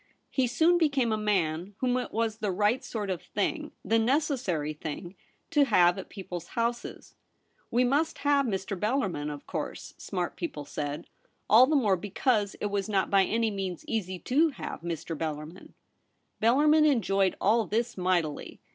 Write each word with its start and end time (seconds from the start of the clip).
He 0.31 0.47
soon 0.47 0.79
became 0.79 1.11
a 1.11 1.15
man 1.15 1.75
whom 1.77 1.95
it 1.97 2.11
was 2.11 2.37
the 2.39 2.49
right 2.49 2.83
sort 2.83 3.11
of 3.11 3.21
thing, 3.21 3.71
the 3.85 3.99
necessary 3.99 4.73
thing, 4.73 5.13
to 5.51 5.65
have 5.65 5.95
at 5.99 6.09
people's 6.09 6.47
houses. 6.57 7.13
* 7.43 7.69
We 7.69 7.83
must 7.83 8.17
have 8.25 8.47
Mr. 8.47 8.75
Bellarmin, 8.75 9.29
of 9.29 9.45
course,' 9.45 9.93
smart 9.99 10.37
people 10.37 10.65
said, 10.65 11.05
all 11.47 11.67
the 11.67 11.75
more 11.75 11.97
be 11.97 12.09
cause 12.09 12.55
it 12.55 12.71
was 12.71 12.89
not 12.89 13.11
by 13.11 13.25
any 13.25 13.51
means 13.51 13.85
easy 13.87 14.17
to 14.17 14.49
have 14.49 14.81
Mr. 14.81 15.15
Bellarmin. 15.15 15.75
204 15.75 15.75
THE 15.75 15.75
REBEL 15.75 16.09
ROSE. 16.09 16.39
Bellarmin 16.79 16.91
enjoyed 16.91 17.35
all 17.39 17.67
this 17.67 17.95
mightily. 17.95 18.59